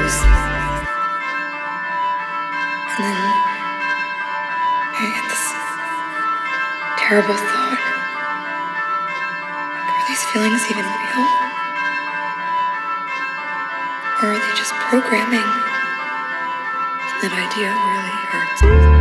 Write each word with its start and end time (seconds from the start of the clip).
And 0.00 0.08
then 3.04 3.20
I 4.96 5.04
this 5.28 5.44
terrible 6.96 7.36
thought. 7.36 7.76
Are 9.92 10.04
these 10.08 10.24
feelings 10.32 10.64
even 10.72 10.84
real? 10.88 11.24
Or 14.22 14.32
are 14.32 14.40
they 14.40 14.54
just 14.56 14.72
programming? 14.88 15.44
And 17.12 17.20
that 17.20 17.36
idea 17.36 17.68
really 17.68 18.16
hurts. 18.32 18.99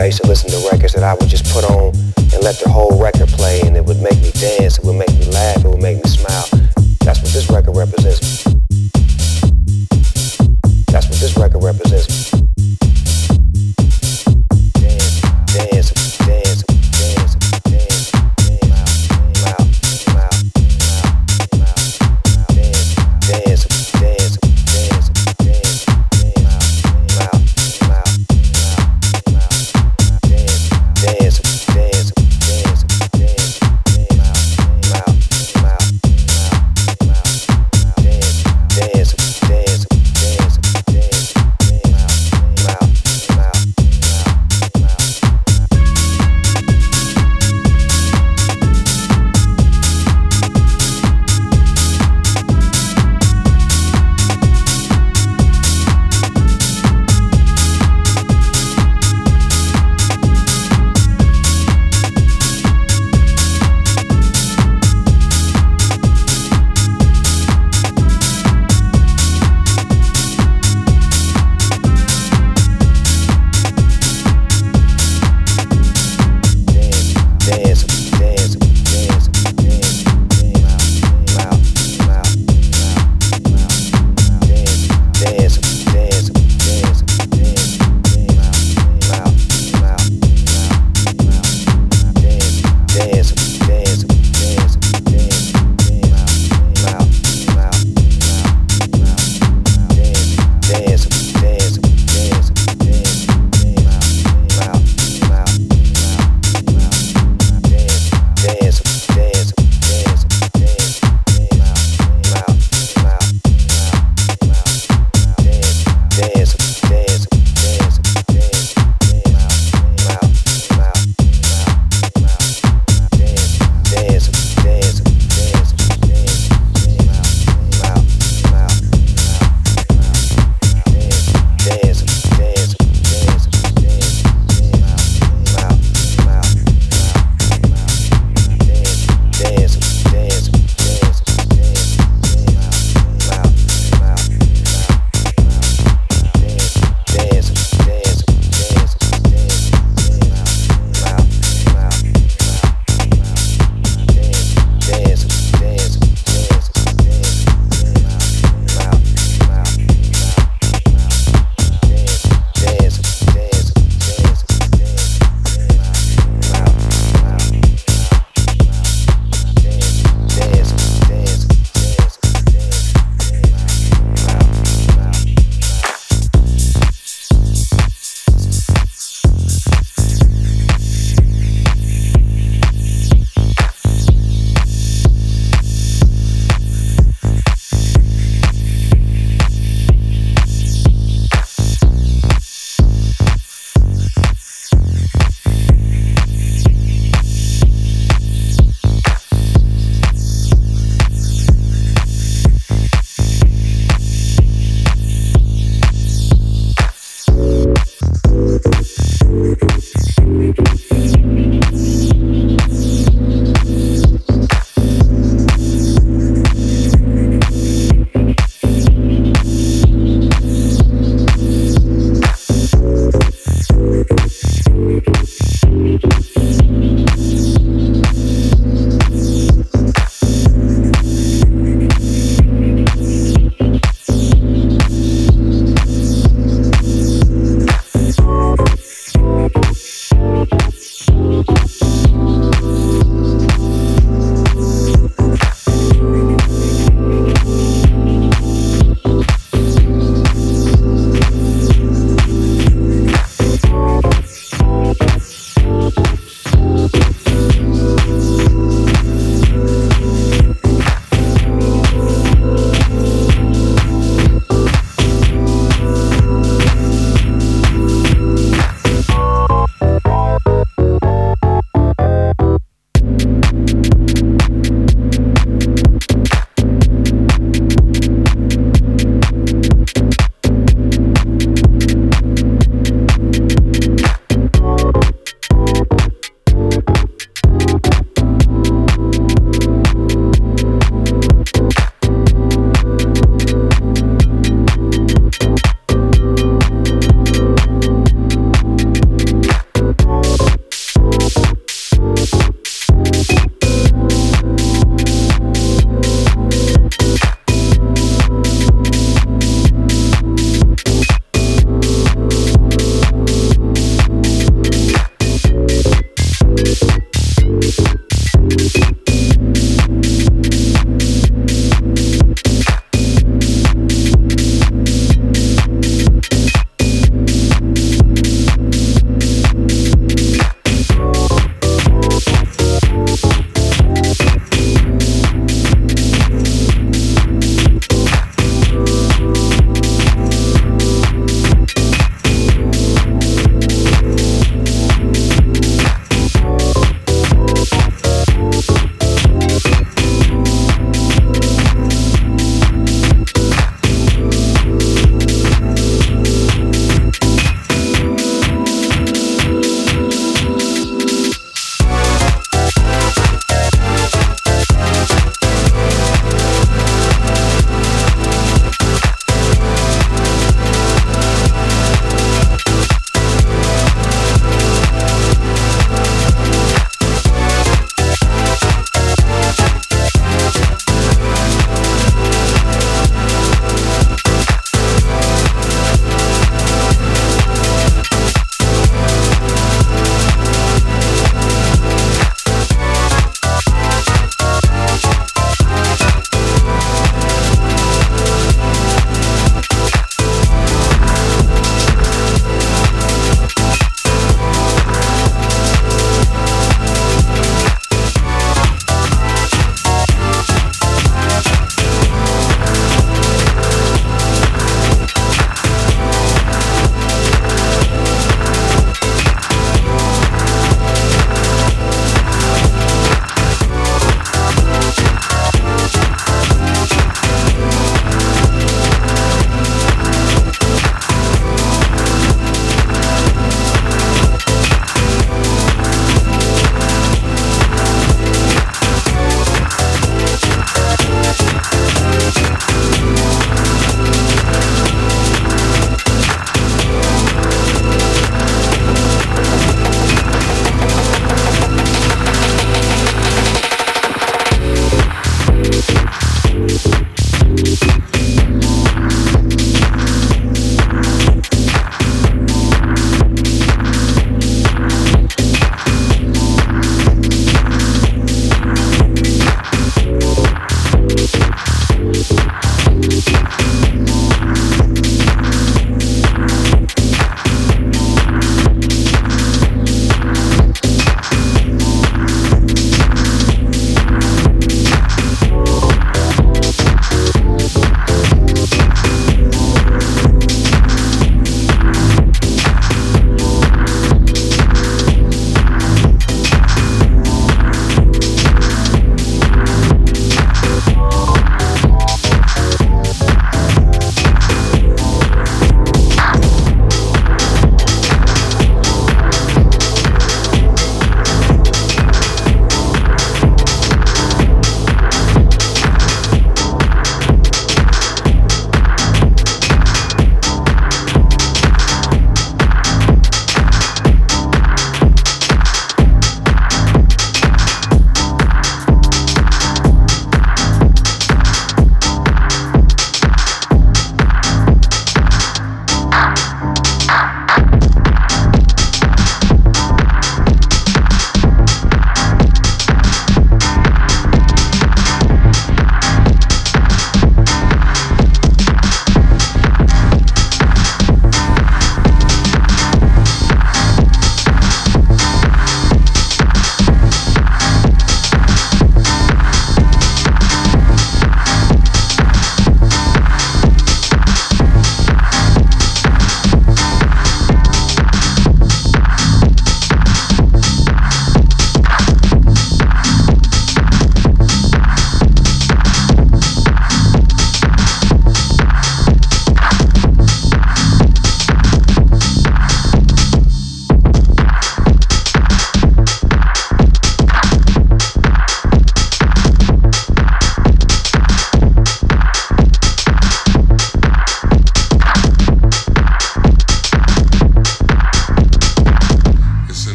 I 0.00 0.06
used 0.06 0.22
to 0.22 0.28
listen 0.28 0.48
to 0.48 0.68
records 0.72 0.94
that 0.94 1.02
I 1.02 1.12
would 1.12 1.28
just 1.28 1.44
put 1.52 1.62
on 1.64 1.88
and 2.16 2.42
let 2.42 2.56
the 2.56 2.70
whole 2.70 2.98
record 2.98 3.28
play 3.28 3.60
and 3.66 3.76
it 3.76 3.84
would 3.84 4.00
make 4.00 4.16
me 4.22 4.30
dance, 4.30 4.78
it 4.78 4.84
would 4.84 4.96
make 4.96 5.12
me 5.12 5.26
laugh, 5.26 5.62
it 5.62 5.68
would 5.68 5.82
make 5.82 6.02
me 6.02 6.08
smile. 6.08 6.48
That's 7.04 7.20
what 7.20 7.32
this 7.32 7.50
record 7.50 7.76
represents. 7.76 8.44
That's 10.88 11.06
what 11.06 11.20
this 11.20 11.36
record 11.36 11.62
represents. 11.62 12.19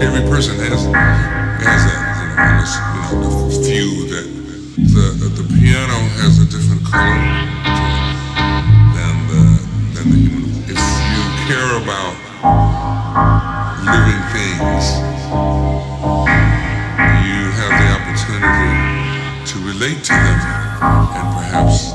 Every 0.00 0.22
person 0.28 0.54
has 0.58 0.84
has 0.86 1.82
that, 1.90 2.00
you 2.22 2.26
know, 2.30 2.38
unless, 2.38 2.74
you 2.94 3.00
know, 3.02 3.18
the 3.26 3.66
few 3.66 4.06
that 4.14 4.26
the 4.94 5.28
the 5.34 5.44
piano 5.58 5.98
has 6.22 6.38
a 6.38 6.46
different 6.46 6.84
color 6.86 7.18
than 8.94 9.14
the 9.26 9.42
than 9.94 10.06
the 10.10 10.18
human. 10.22 10.50
If 10.70 10.78
you 10.78 11.22
care 11.50 11.72
about 11.82 12.14
living 13.82 14.22
things, 14.30 14.84
you 17.26 17.38
have 17.58 17.74
the 17.74 17.88
opportunity 17.98 18.74
to 19.50 19.56
relate 19.66 20.04
to 20.06 20.14
them 20.14 20.38
and 21.18 21.26
perhaps 21.34 21.87